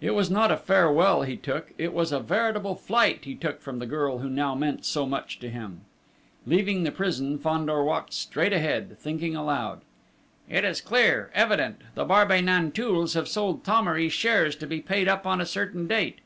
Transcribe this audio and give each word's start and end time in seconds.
It 0.00 0.14
was 0.14 0.30
not 0.30 0.52
a 0.52 0.56
farewell 0.56 1.22
he 1.22 1.36
took 1.36 1.72
it 1.76 1.92
was 1.92 2.12
a 2.12 2.20
veritable 2.20 2.76
flight 2.76 3.24
he 3.24 3.34
took 3.34 3.60
from 3.60 3.80
the 3.80 3.84
girl 3.86 4.18
who 4.18 4.30
now 4.30 4.54
meant 4.54 4.84
so 4.84 5.06
much 5.06 5.40
to 5.40 5.50
him! 5.50 5.80
Leaving 6.46 6.84
the 6.84 6.92
prison, 6.92 7.36
Fandor 7.36 7.82
walked 7.82 8.12
straight 8.12 8.52
ahead, 8.52 8.96
thinking 9.00 9.34
aloud. 9.34 9.80
"It 10.48 10.64
is 10.64 10.80
clear 10.80 11.32
evident! 11.34 11.80
The 11.96 12.04
Barbey 12.04 12.40
Nanteuils 12.42 13.14
have 13.14 13.26
sold 13.26 13.64
Thomery 13.64 14.08
shares 14.08 14.54
to 14.54 14.68
be 14.68 14.80
paid 14.80 15.08
up 15.08 15.26
on 15.26 15.40
a 15.40 15.46
certain 15.46 15.88
date. 15.88 16.20